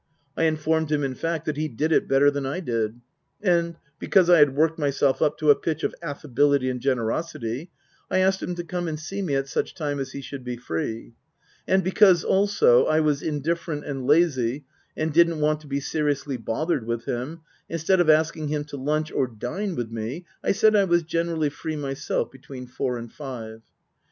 (I 0.35 0.45
informed 0.45 0.91
him, 0.91 1.03
in 1.03 1.13
fact, 1.13 1.45
that 1.45 1.57
he" 1.57 1.67
did 1.79 1.91
it" 1.91 2.07
better 2.07 2.31
than 2.31 2.43
I 2.43 2.59
did); 2.59 3.01
and 3.39 3.75
because 3.99 4.31
I 4.31 4.39
had 4.39 4.55
worked 4.55 4.79
myself 4.79 5.21
up 5.21 5.37
to 5.37 5.51
a 5.51 5.55
pitch 5.55 5.83
of 5.83 5.93
affability 6.01 6.71
and 6.71 6.81
generosity, 6.81 7.69
I 8.09 8.17
asked 8.17 8.41
him 8.41 8.55
to 8.55 8.63
come 8.63 8.87
and 8.87 8.99
see 8.99 9.21
me 9.21 9.35
at 9.35 9.47
such 9.47 9.75
time 9.75 9.99
as 9.99 10.13
he 10.13 10.21
should 10.21 10.43
be 10.43 10.57
free. 10.57 11.13
And 11.67 11.83
because, 11.83 12.23
also, 12.23 12.85
I 12.87 12.99
was 12.99 13.21
indifferent 13.21 13.85
and 13.85 14.07
lazy 14.07 14.65
and 14.97 15.13
didn't 15.13 15.39
want 15.39 15.59
to 15.59 15.67
be 15.67 15.79
seriously 15.79 16.35
bothered 16.35 16.87
with 16.87 17.05
him, 17.05 17.41
instead 17.69 17.99
of 17.99 18.09
asking 18.09 18.47
him 18.47 18.63
to 18.63 18.77
lunch 18.77 19.11
or 19.11 19.27
dine 19.27 19.75
with 19.75 19.91
me, 19.91 20.25
I 20.43 20.51
said 20.53 20.75
I 20.75 20.85
was 20.85 21.03
generally 21.03 21.49
free 21.51 21.75
myself 21.75 22.31
between 22.31 22.65
four 22.65 22.97
and 22.97 23.13
five. 23.13 23.61